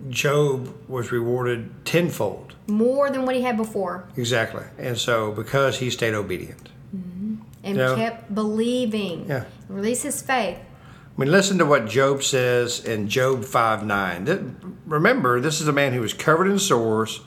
Job 0.10 0.74
was 0.88 1.12
rewarded 1.12 1.86
tenfold. 1.86 2.54
More 2.68 3.10
than 3.10 3.26
what 3.26 3.36
he 3.36 3.42
had 3.42 3.58
before. 3.58 4.06
Exactly. 4.18 4.64
And 4.78 4.98
so, 4.98 5.32
because 5.32 5.80
he 5.80 5.90
stayed 5.90 6.14
obedient. 6.14 6.70
Mm-hmm. 6.96 7.36
and 7.64 7.78
Yeah. 7.78 7.96
kept 7.96 8.36
believing. 8.36 9.26
Yeah. 9.28 9.46
Release 9.70 10.04
his 10.04 10.22
faith. 10.22 10.58
I 10.58 11.22
mean, 11.22 11.32
listen 11.32 11.58
to 11.60 11.66
what 11.66 11.88
Job 11.88 12.22
says 12.24 12.84
in 12.84 13.08
Job 13.08 13.46
5 13.46 13.86
9. 13.86 14.78
Remember, 14.86 15.40
this 15.40 15.62
is 15.62 15.68
a 15.68 15.72
man 15.72 15.94
who 15.94 16.02
was 16.02 16.14
covered 16.14 16.48
in 16.48 16.60
sores. 16.60 17.22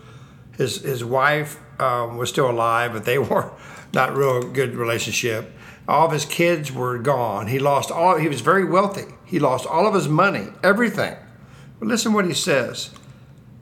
His, 0.57 0.83
his 0.83 1.05
wife 1.05 1.59
um, 1.81 2.17
was 2.17 2.29
still 2.29 2.51
alive, 2.51 2.93
but 2.93 3.05
they 3.05 3.19
were 3.31 3.53
not 3.93 4.17
real 4.17 4.43
good 4.43 4.75
relationship. 4.75 5.53
All 5.89 6.07
of 6.07 6.13
his 6.13 6.25
kids 6.25 6.73
were 6.73 6.99
gone. 6.99 7.47
He 7.47 7.59
lost 7.59 7.91
all, 7.91 8.19
he 8.19 8.29
was 8.29 8.41
very 8.41 8.65
wealthy. 8.65 9.15
He 9.25 9.39
lost 9.39 9.67
all 9.67 9.87
of 9.87 9.95
his 9.95 10.09
money, 10.09 10.49
everything. 10.63 11.17
But 11.79 11.89
listen 11.89 12.13
what 12.13 12.27
he 12.27 12.35
says 12.35 12.91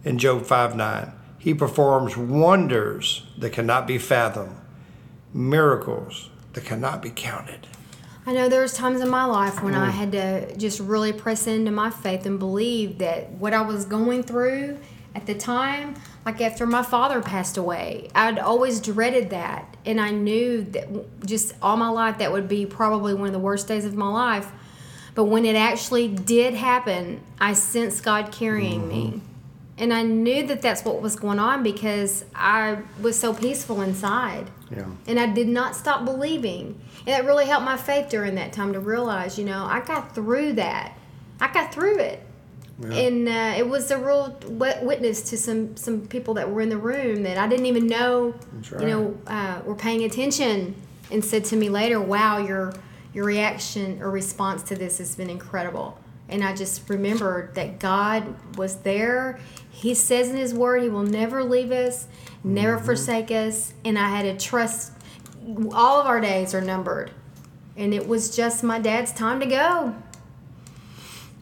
in 0.04 0.18
Job 0.18 0.46
5 0.46 0.76
9. 0.76 1.12
He 1.38 1.52
performs 1.52 2.16
wonders 2.16 3.26
that 3.36 3.52
cannot 3.52 3.86
be 3.86 3.98
fathomed, 3.98 4.56
miracles 5.34 6.30
that 6.54 6.64
cannot 6.64 7.02
be 7.02 7.10
counted. 7.10 7.66
I 8.26 8.32
know 8.32 8.48
there's 8.48 8.72
times 8.72 9.02
in 9.02 9.10
my 9.10 9.26
life 9.26 9.62
when 9.62 9.74
Mm. 9.74 9.80
I 9.80 9.90
had 9.90 10.12
to 10.12 10.56
just 10.56 10.80
really 10.80 11.12
press 11.12 11.46
into 11.46 11.70
my 11.70 11.90
faith 11.90 12.24
and 12.24 12.38
believe 12.38 12.98
that 12.98 13.30
what 13.32 13.52
I 13.52 13.60
was 13.60 13.84
going 13.84 14.22
through 14.22 14.78
at 15.14 15.26
the 15.26 15.34
time, 15.34 15.94
like 16.24 16.40
after 16.40 16.66
my 16.66 16.82
father 16.82 17.20
passed 17.20 17.56
away, 17.56 18.08
I'd 18.14 18.38
always 18.38 18.80
dreaded 18.80 19.30
that. 19.30 19.76
And 19.84 20.00
I 20.00 20.10
knew 20.10 20.62
that 20.62 21.26
just 21.26 21.54
all 21.60 21.76
my 21.76 21.90
life 21.90 22.18
that 22.18 22.32
would 22.32 22.48
be 22.48 22.64
probably 22.64 23.14
one 23.14 23.26
of 23.26 23.32
the 23.32 23.38
worst 23.38 23.68
days 23.68 23.84
of 23.84 23.94
my 23.94 24.08
life. 24.08 24.50
But 25.14 25.24
when 25.24 25.44
it 25.44 25.54
actually 25.54 26.08
did 26.08 26.54
happen, 26.54 27.20
I 27.40 27.52
sensed 27.52 28.02
God 28.02 28.32
carrying 28.32 28.88
me. 28.88 29.06
Mm-hmm. 29.06 29.18
And 29.76 29.92
I 29.92 30.02
knew 30.02 30.46
that 30.46 30.62
that's 30.62 30.84
what 30.84 31.02
was 31.02 31.16
going 31.16 31.38
on 31.38 31.62
because 31.62 32.24
I 32.34 32.78
was 33.00 33.18
so 33.18 33.34
peaceful 33.34 33.80
inside. 33.80 34.48
Yeah. 34.70 34.86
And 35.06 35.18
I 35.18 35.26
did 35.26 35.48
not 35.48 35.74
stop 35.74 36.04
believing. 36.04 36.80
And 36.98 37.08
that 37.08 37.24
really 37.24 37.46
helped 37.46 37.64
my 37.64 37.76
faith 37.76 38.08
during 38.08 38.36
that 38.36 38.52
time 38.52 38.72
to 38.72 38.80
realize, 38.80 39.38
you 39.38 39.44
know, 39.44 39.64
I 39.64 39.80
got 39.80 40.14
through 40.14 40.54
that. 40.54 40.96
I 41.40 41.52
got 41.52 41.74
through 41.74 41.98
it. 41.98 42.20
And 42.82 43.28
uh, 43.28 43.54
it 43.56 43.68
was 43.68 43.90
a 43.90 43.98
real 43.98 44.36
witness 44.48 45.22
to 45.30 45.38
some, 45.38 45.76
some 45.76 46.06
people 46.06 46.34
that 46.34 46.50
were 46.50 46.60
in 46.60 46.68
the 46.68 46.76
room 46.78 47.22
that 47.22 47.38
I 47.38 47.46
didn't 47.46 47.66
even 47.66 47.86
know, 47.86 48.34
That's 48.52 48.70
you 48.72 48.88
know, 48.88 49.18
uh, 49.26 49.60
were 49.64 49.76
paying 49.76 50.02
attention 50.04 50.74
and 51.10 51.24
said 51.24 51.44
to 51.46 51.56
me 51.56 51.68
later, 51.68 52.00
wow, 52.00 52.38
your, 52.38 52.72
your 53.12 53.24
reaction 53.24 54.02
or 54.02 54.10
response 54.10 54.62
to 54.64 54.74
this 54.74 54.98
has 54.98 55.14
been 55.14 55.30
incredible. 55.30 55.98
And 56.28 56.42
I 56.42 56.54
just 56.54 56.88
remembered 56.88 57.54
that 57.54 57.78
God 57.78 58.56
was 58.56 58.76
there. 58.76 59.38
He 59.70 59.94
says 59.94 60.30
in 60.30 60.36
His 60.36 60.54
Word, 60.54 60.82
He 60.82 60.88
will 60.88 61.02
never 61.02 61.44
leave 61.44 61.70
us, 61.70 62.08
never 62.42 62.78
forsake 62.78 63.30
us. 63.30 63.74
And 63.84 63.98
I 63.98 64.08
had 64.08 64.22
to 64.22 64.44
trust. 64.44 64.92
All 65.72 66.00
of 66.00 66.06
our 66.06 66.20
days 66.20 66.54
are 66.54 66.62
numbered, 66.62 67.10
and 67.76 67.92
it 67.92 68.08
was 68.08 68.34
just 68.34 68.64
my 68.64 68.78
dad's 68.78 69.12
time 69.12 69.40
to 69.40 69.46
go. 69.46 69.94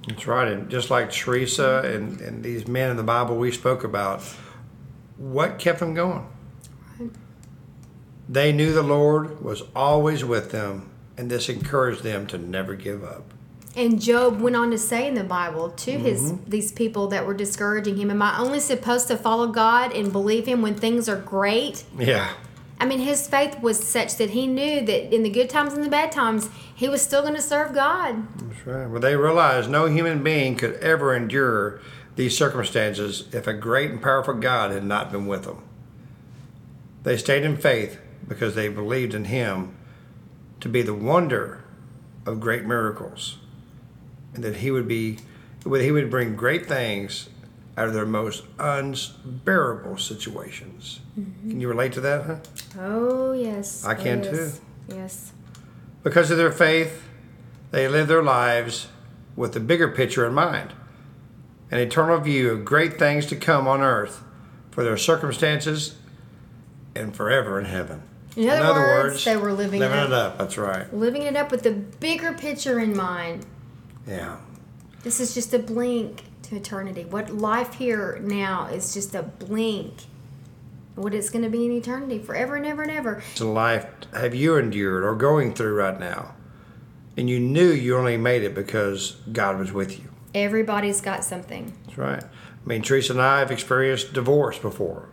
That's 0.07 0.27
right. 0.27 0.49
And 0.49 0.71
just 0.71 0.91
like 0.91 1.13
Teresa 1.13 1.83
and, 1.85 2.21
and 2.21 2.43
these 2.43 2.67
men 2.67 2.91
in 2.91 2.97
the 2.97 3.03
Bible 3.03 3.37
we 3.37 3.53
spoke 3.53 3.85
about, 3.85 4.23
what 5.17 5.59
kept 5.59 5.81
them 5.81 5.95
going? 5.95 6.27
They 8.29 8.53
knew 8.53 8.73
the 8.73 8.83
Lord 8.83 9.43
was 9.43 9.63
always 9.75 10.25
with 10.25 10.53
them, 10.53 10.91
and 11.19 11.31
this 11.31 11.49
encouraged 11.49 12.03
them 12.03 12.27
to 12.29 12.39
never 12.39 12.75
give 12.75 13.05
up. 13.05 13.33
And 13.75 14.01
Job 14.01 14.41
went 14.41 14.57
on 14.57 14.71
to 14.71 14.79
say 14.79 15.07
in 15.07 15.15
the 15.15 15.25
Bible 15.25 15.71
to 15.71 15.93
his 15.93 16.33
mm-hmm. 16.33 16.51
these 16.51 16.73
people 16.73 17.09
that 17.09 17.27
were 17.27 17.35
discouraging 17.35 17.97
him, 17.97 18.11
"Am 18.11 18.23
I 18.23 18.39
only 18.39 18.61
supposed 18.61 19.09
to 19.09 19.17
follow 19.17 19.49
God 19.49 19.93
and 19.93 20.13
believe 20.13 20.47
Him 20.47 20.63
when 20.63 20.75
things 20.75 21.09
are 21.09 21.17
great?" 21.17 21.85
Yeah. 21.99 22.33
I 22.83 22.85
mean, 22.85 22.99
his 22.99 23.29
faith 23.29 23.61
was 23.63 23.79
such 23.79 24.17
that 24.17 24.31
he 24.31 24.49
knew 24.49 24.85
that 24.85 25.15
in 25.15 25.23
the 25.23 25.31
good 25.31 25.49
times 25.49 25.73
and 25.73 25.85
the 25.85 25.89
bad 25.89 26.11
times, 26.11 26.49
he 26.75 26.89
was 26.89 27.01
still 27.01 27.23
going 27.23 27.37
to 27.37 27.41
serve 27.41 27.73
God. 27.73 28.27
That's 28.41 28.67
right. 28.67 28.91
Well, 28.91 29.01
they 29.01 29.15
realized 29.15 29.71
no 29.71 29.87
human 29.87 30.25
being 30.25 30.57
could 30.57 30.75
ever 30.81 31.15
endure 31.15 31.81
these 32.17 32.37
circumstances 32.37 33.33
if 33.33 33.47
a 33.47 33.55
great 33.55 33.93
and 33.93 34.03
powerful 34.03 34.35
God 34.35 34.73
had 34.73 34.83
not 34.83 35.13
been 35.13 35.29
with 35.29 35.45
them. 35.45 35.63
They 37.05 37.17
stayed 37.17 37.45
in 37.45 37.57
faith 37.57 38.01
because 38.27 38.57
they 38.57 38.67
believed 38.67 39.15
in 39.15 39.27
Him 39.27 39.77
to 40.59 40.69
be 40.69 40.83
the 40.83 40.93
wonder 40.93 41.63
of 42.27 42.41
great 42.41 42.65
miracles, 42.65 43.39
and 44.35 44.43
that 44.43 44.57
He 44.57 44.73
would 44.73 44.89
be, 44.89 45.21
He 45.63 45.93
would 45.93 46.11
bring 46.11 46.35
great 46.35 46.67
things 46.67 47.29
out 47.77 47.89
of 47.89 47.95
their 47.95 48.07
most 48.07 48.45
unbearable 48.59 49.97
situations. 49.99 51.01
Mm-hmm. 51.19 51.51
Can 51.51 51.61
you 51.61 51.69
relate 51.69 51.93
to 51.95 52.01
that, 52.03 52.27
huh? 52.27 52.37
Oh 52.79 53.33
yes, 53.33 53.85
I 53.85 53.95
can 53.95 54.23
yes, 54.23 54.61
Yes. 54.89 55.33
Because 56.03 56.31
of 56.31 56.37
their 56.37 56.53
faith, 56.53 57.05
they 57.71 57.89
live 57.89 58.09
their 58.09 58.23
lives 58.23 58.89
with 59.37 59.55
the 59.55 59.61
bigger 59.61 59.89
picture 59.89 60.27
in 60.27 60.35
mind 60.35 60.73
an 61.73 61.79
eternal 61.79 62.21
view 62.21 62.51
of 62.51 62.65
great 62.65 62.99
things 62.99 63.25
to 63.27 63.35
come 63.35 63.67
on 63.67 63.81
earth 63.81 64.23
for 64.71 64.85
their 64.85 64.99
circumstances 64.99 65.97
and 66.95 67.17
forever 67.17 67.59
in 67.59 67.65
heaven. 67.65 68.03
In 68.37 68.49
other, 68.51 68.81
words, 68.81 69.25
they 69.25 69.37
were 69.37 69.53
living, 69.53 69.81
living 69.81 69.99
it, 69.99 70.05
it 70.05 70.13
up. 70.13 70.39
That's 70.39 70.59
right. 70.59 70.93
living 70.95 71.23
it 71.23 71.35
up 71.35 71.51
with 71.51 71.63
the 71.63 71.73
bigger 71.73 72.35
picture 72.35 72.79
in 72.79 72.95
mind. 72.95 73.47
Yeah. 74.07 74.37
This 75.03 75.19
is 75.19 75.35
just 75.35 75.53
a 75.55 75.59
blink 75.59 76.25
to 76.53 76.57
eternity. 76.59 77.05
What 77.05 77.31
life 77.31 77.75
here 77.75 78.21
now 78.23 78.67
is 78.67 78.95
just 78.95 79.15
a 79.15 79.23
blink. 79.23 79.93
What 80.95 81.15
it's 81.15 81.31
going 81.31 81.45
to 81.45 81.51
be 81.51 81.65
in 81.65 81.73
eternity, 81.73 82.19
forever 82.19 82.57
and 82.57 82.67
ever 82.67 82.83
and 82.83 82.91
ever. 82.91 83.23
A 83.41 83.45
life 83.45 83.87
have 84.13 84.35
you 84.35 84.57
endured 84.57 85.05
or 85.05 85.15
going 85.15 85.55
through 85.55 85.75
right 85.75 85.99
now, 85.99 86.35
and 87.17 87.31
you 87.31 87.41
knew 87.41 87.71
you 87.71 87.97
only 87.97 88.19
made 88.19 88.43
it 88.43 88.55
because 88.55 89.13
God 89.33 89.59
was 89.59 89.73
with 89.73 89.99
you. 89.99 90.11
Everybody's 90.35 91.01
got 91.01 91.25
something. 91.25 91.73
That's 91.87 91.99
right. 91.99 92.23
I 92.23 92.69
mean, 92.69 92.83
Teresa 92.83 93.15
and 93.15 93.23
I 93.23 93.39
have 93.39 93.51
experienced 93.51 94.13
divorce 94.13 94.59
before. 94.59 95.09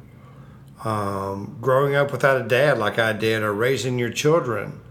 Um, 0.83 1.57
growing 1.61 1.95
up 1.95 2.11
without 2.11 2.41
a 2.41 2.47
dad 2.47 2.77
like 2.77 2.99
I 2.99 3.13
did, 3.13 3.41
or 3.41 3.53
raising 3.53 3.97
your 3.99 4.11
children 4.11 4.81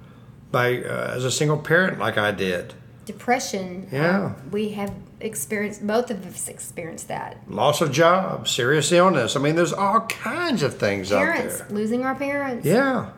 by 0.50 0.82
uh, 0.82 1.12
as 1.14 1.24
a 1.24 1.30
single 1.30 1.58
parent 1.58 1.98
like 1.98 2.16
I 2.16 2.30
did. 2.30 2.72
Depression. 3.04 3.88
Yeah. 3.92 4.26
um, 4.26 4.50
we 4.50 4.70
have 4.70 4.92
experienced, 5.20 5.86
both 5.86 6.10
of 6.10 6.26
us 6.26 6.48
experienced 6.48 7.08
that. 7.08 7.38
Loss 7.48 7.80
of 7.80 7.92
job, 7.92 8.48
serious 8.48 8.92
illness. 8.92 9.36
I 9.36 9.40
mean, 9.40 9.56
there's 9.56 9.72
all 9.72 10.00
kinds 10.02 10.62
of 10.62 10.76
things 10.76 11.10
Parents, 11.10 11.60
out 11.60 11.68
there. 11.68 11.76
losing 11.76 12.04
our 12.04 12.14
parents. 12.14 12.66
Yeah. 12.66 13.10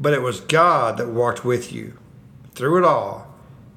But 0.00 0.12
it 0.14 0.22
was 0.22 0.40
God 0.40 0.96
that 0.98 1.08
walked 1.08 1.44
with 1.44 1.72
you 1.72 1.98
through 2.54 2.78
it 2.78 2.84
all, 2.84 3.34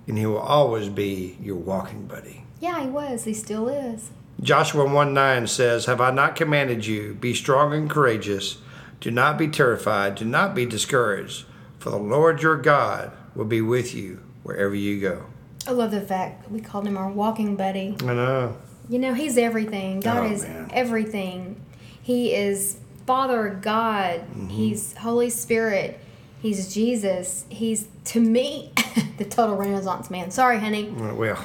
and 0.08 0.18
He 0.18 0.26
will 0.26 0.38
always 0.40 0.90
be 0.90 1.38
your 1.42 1.56
walking 1.56 2.06
buddy. 2.06 2.46
Yeah, 2.60 2.84
he 2.84 2.90
was. 2.90 3.24
He 3.24 3.34
still 3.34 3.68
is. 3.70 4.12
Joshua 4.40 4.86
1 4.86 5.14
9 5.14 5.48
says, 5.48 5.86
Have 5.86 6.00
I 6.00 6.12
not 6.12 6.36
commanded 6.36 6.86
you, 6.86 7.16
be 7.16 7.34
strong 7.34 7.74
and 7.74 7.90
courageous? 7.90 8.58
Do 9.00 9.10
not 9.10 9.38
be 9.40 9.48
terrified, 9.48 10.14
do 10.16 10.26
not 10.26 10.54
be 10.54 10.68
discouraged, 10.68 11.46
for 11.80 11.90
the 11.90 11.98
Lord 11.98 12.44
your 12.44 12.58
God 12.58 13.12
will 13.34 13.46
be 13.46 13.62
with 13.62 13.96
you 13.96 14.22
wherever 14.44 14.76
you 14.76 15.00
go. 15.02 15.26
I 15.68 15.72
love 15.72 15.92
the 15.92 16.02
fact 16.02 16.50
we 16.52 16.60
called 16.60 16.88
him 16.88 16.98
our 16.98 17.10
walking 17.10 17.56
buddy. 17.56 17.96
I 18.02 18.06
know. 18.14 18.58
You 18.90 19.00
know, 19.00 19.14
he's 19.14 19.38
everything. 19.38 20.00
God 20.00 20.24
Oh, 20.26 20.32
is 20.34 20.44
man. 20.44 20.70
everything. 20.74 21.62
He 22.02 22.34
is 22.34 22.78
Father 23.06 23.50
God. 23.62 24.22
Mm-hmm. 24.22 24.48
He's 24.50 24.94
Holy 24.98 25.30
Spirit. 25.30 26.00
He's 26.42 26.74
Jesus. 26.74 27.46
He's 27.50 27.88
to 28.06 28.20
me 28.20 28.72
the 29.18 29.26
total 29.26 29.56
Renaissance 29.56 30.10
man. 30.10 30.32
Sorry, 30.32 30.58
honey. 30.60 30.90
Well, 30.90 31.44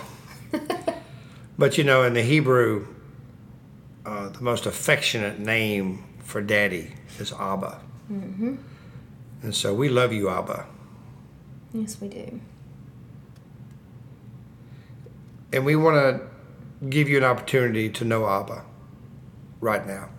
but 1.59 1.77
you 1.79 1.85
know, 1.85 2.03
in 2.03 2.15
the 2.15 2.23
Hebrew, 2.23 2.87
uh, 4.07 4.31
the 4.31 4.41
most 4.43 4.67
affectionate 4.67 5.39
name 5.39 6.05
for 6.25 6.41
daddy 6.41 6.93
is 7.19 7.33
Abba. 7.33 7.81
Mm-hmm. 8.11 8.57
And 9.43 9.55
so 9.55 9.75
we 9.75 9.89
love 9.89 10.13
you, 10.13 10.29
Abba. 10.31 10.67
Yes, 11.75 12.01
we 12.01 12.09
do. 12.09 12.41
And 15.53 15.65
we 15.65 15.77
want 15.77 15.97
to 15.97 16.87
give 16.89 17.09
you 17.09 17.17
an 17.17 17.25
opportunity 17.25 17.89
to 17.91 18.05
know 18.05 18.29
Abba 18.29 18.65
right 19.61 19.87
now. 19.87 20.11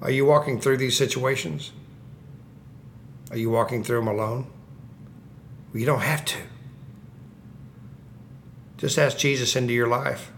Are 0.00 0.10
you 0.10 0.24
walking 0.24 0.60
through 0.60 0.76
these 0.76 0.96
situations? 0.96 1.72
Are 3.30 3.36
you 3.36 3.50
walking 3.50 3.82
through 3.82 3.98
them 3.98 4.08
alone? 4.08 4.46
Well, 5.72 5.80
you 5.80 5.86
don't 5.86 6.02
have 6.02 6.24
to. 6.26 6.38
Just 8.76 8.96
ask 8.96 9.18
Jesus 9.18 9.56
into 9.56 9.74
your 9.74 9.88
life, 9.88 10.30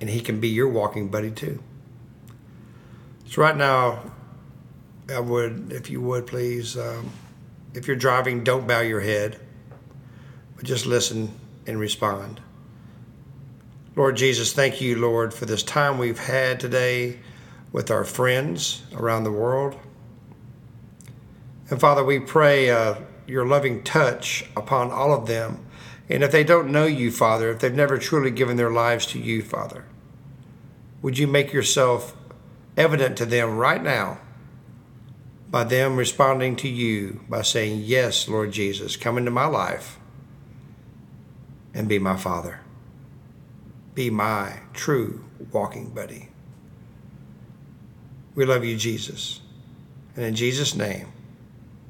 and 0.00 0.08
He 0.08 0.20
can 0.20 0.38
be 0.38 0.48
your 0.48 0.68
walking 0.68 1.08
buddy 1.08 1.32
too. 1.32 1.60
So, 3.26 3.42
right 3.42 3.56
now, 3.56 4.12
I 5.12 5.18
would, 5.18 5.72
if 5.72 5.90
you 5.90 6.00
would 6.00 6.28
please, 6.28 6.78
um, 6.78 7.10
if 7.74 7.88
you're 7.88 7.96
driving, 7.96 8.44
don't 8.44 8.68
bow 8.68 8.80
your 8.80 9.00
head 9.00 9.40
but 10.56 10.64
just 10.64 10.86
listen 10.86 11.38
and 11.66 11.78
respond. 11.78 12.40
Lord 13.96 14.16
Jesus, 14.16 14.52
thank 14.52 14.80
you, 14.80 14.98
Lord, 14.98 15.32
for 15.32 15.46
this 15.46 15.62
time 15.62 15.98
we've 15.98 16.18
had 16.18 16.58
today 16.58 17.20
with 17.70 17.90
our 17.90 18.04
friends 18.04 18.82
around 18.92 19.24
the 19.24 19.32
world. 19.32 19.76
And 21.70 21.80
Father, 21.80 22.04
we 22.04 22.18
pray 22.18 22.70
uh, 22.70 22.96
your 23.26 23.46
loving 23.46 23.82
touch 23.84 24.46
upon 24.56 24.90
all 24.90 25.12
of 25.12 25.26
them. 25.26 25.64
And 26.08 26.22
if 26.22 26.32
they 26.32 26.44
don't 26.44 26.70
know 26.72 26.86
you, 26.86 27.10
Father, 27.10 27.50
if 27.50 27.60
they've 27.60 27.72
never 27.72 27.98
truly 27.98 28.30
given 28.30 28.56
their 28.56 28.70
lives 28.70 29.06
to 29.06 29.18
you, 29.18 29.42
Father, 29.42 29.84
would 31.00 31.16
you 31.16 31.26
make 31.26 31.52
yourself 31.52 32.16
evident 32.76 33.16
to 33.18 33.26
them 33.26 33.56
right 33.56 33.82
now 33.82 34.18
by 35.50 35.64
them 35.64 35.96
responding 35.96 36.56
to 36.56 36.68
you 36.68 37.20
by 37.28 37.42
saying, 37.42 37.80
Yes, 37.84 38.28
Lord 38.28 38.50
Jesus, 38.50 38.96
come 38.96 39.16
into 39.16 39.30
my 39.30 39.46
life 39.46 39.98
and 41.74 41.88
be 41.88 41.98
my 41.98 42.16
father. 42.16 42.60
Be 43.94 44.10
my 44.10 44.60
true 44.72 45.24
walking 45.52 45.90
buddy. 45.90 46.28
We 48.34 48.44
love 48.44 48.64
you, 48.64 48.76
Jesus. 48.76 49.40
And 50.16 50.24
in 50.24 50.34
Jesus' 50.34 50.74
name, 50.74 51.08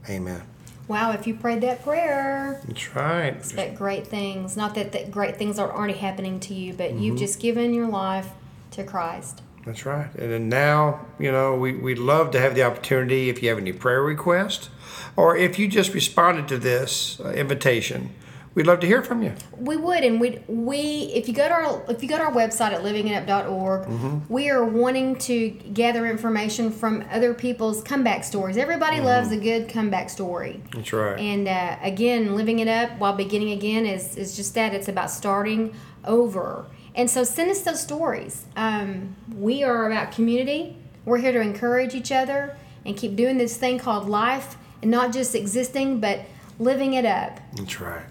amen. 0.08 0.42
Wow, 0.86 1.12
if 1.12 1.26
you 1.26 1.34
prayed 1.34 1.62
that 1.62 1.82
prayer, 1.82 2.60
That's 2.66 2.94
right. 2.94 3.28
expect 3.34 3.76
great 3.76 4.06
things. 4.06 4.54
Not 4.56 4.74
that, 4.74 4.92
that 4.92 5.10
great 5.10 5.36
things 5.38 5.58
are 5.58 5.72
already 5.72 5.94
happening 5.94 6.40
to 6.40 6.54
you, 6.54 6.74
but 6.74 6.90
Mm-hmm. 6.90 6.98
you've 7.02 7.18
just 7.18 7.40
given 7.40 7.72
your 7.72 7.88
life 7.88 8.28
to 8.72 8.84
Christ. 8.84 9.40
That's 9.64 9.86
right. 9.86 10.14
And 10.16 10.30
then 10.30 10.48
now, 10.50 11.06
you 11.18 11.32
know, 11.32 11.54
we, 11.56 11.72
we'd 11.72 11.98
love 11.98 12.30
to 12.32 12.40
have 12.40 12.54
the 12.54 12.62
opportunity 12.64 13.30
if 13.30 13.42
you 13.42 13.48
have 13.48 13.56
any 13.56 13.72
prayer 13.72 14.02
requests 14.02 14.68
or 15.16 15.34
if 15.38 15.58
you 15.58 15.68
just 15.68 15.94
responded 15.94 16.48
to 16.48 16.58
this 16.58 17.18
uh, 17.20 17.30
invitation, 17.30 18.10
we'd 18.54 18.66
love 18.66 18.80
to 18.80 18.86
hear 18.86 19.02
from 19.02 19.22
you. 19.22 19.32
We 19.58 19.76
would, 19.76 20.04
and 20.04 20.20
we 20.20 20.40
we 20.48 20.78
if 21.14 21.28
you 21.28 21.34
go 21.34 21.46
to 21.48 21.54
our 21.54 21.82
if 21.88 22.02
you 22.02 22.08
go 22.08 22.16
to 22.18 22.24
our 22.24 22.32
website 22.32 22.72
at 22.72 22.82
livingitup.org, 22.82 23.86
Mm-hmm. 23.88 24.32
we 24.32 24.50
are 24.50 24.64
wanting 24.64 25.16
to 25.20 25.50
gather 25.50 26.06
information 26.06 26.70
from 26.70 27.04
other 27.10 27.34
people's 27.34 27.82
comeback 27.82 28.24
stories. 28.24 28.56
Everybody 28.56 28.96
Mm-hmm. 28.96 29.06
loves 29.06 29.30
a 29.32 29.36
good 29.36 29.68
comeback 29.68 30.10
story. 30.10 30.62
That's 30.74 30.92
right. 30.92 31.18
And 31.18 31.48
uh, 31.48 31.76
again, 31.82 32.34
living 32.36 32.58
it 32.60 32.68
up 32.68 32.98
while 32.98 33.14
beginning 33.14 33.50
again 33.52 33.86
is, 33.86 34.16
is 34.16 34.36
just 34.36 34.54
that. 34.54 34.74
It's 34.74 34.88
about 34.88 35.10
starting 35.10 35.74
over. 36.04 36.66
And 36.94 37.10
so 37.10 37.24
send 37.24 37.50
us 37.50 37.62
those 37.62 37.80
stories. 37.82 38.44
Um, 38.56 39.16
we 39.36 39.64
are 39.64 39.90
about 39.90 40.12
community. 40.12 40.76
We're 41.04 41.18
here 41.18 41.32
to 41.32 41.40
encourage 41.40 41.94
each 41.94 42.12
other 42.12 42.56
and 42.86 42.96
keep 42.96 43.16
doing 43.16 43.36
this 43.36 43.56
thing 43.56 43.78
called 43.78 44.08
life 44.08 44.56
and 44.80 44.90
not 44.90 45.12
just 45.12 45.34
existing, 45.34 45.98
but 46.00 46.20
living 46.58 46.94
it 46.94 47.04
up. 47.04 47.40
That's 47.56 47.80
right. 47.80 48.04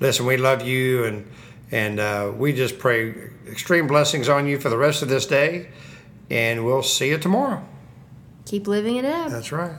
Listen, 0.00 0.26
we 0.26 0.36
love 0.36 0.62
you, 0.62 1.04
and 1.04 1.30
and 1.70 1.98
uh, 1.98 2.32
we 2.36 2.52
just 2.52 2.78
pray 2.78 3.30
extreme 3.48 3.86
blessings 3.86 4.28
on 4.28 4.46
you 4.46 4.58
for 4.58 4.68
the 4.68 4.76
rest 4.76 5.02
of 5.02 5.08
this 5.08 5.26
day, 5.26 5.70
and 6.30 6.64
we'll 6.64 6.82
see 6.82 7.08
you 7.08 7.18
tomorrow. 7.18 7.66
Keep 8.44 8.68
living 8.68 8.96
it 8.96 9.04
up. 9.04 9.30
That's 9.30 9.50
right. 9.52 9.76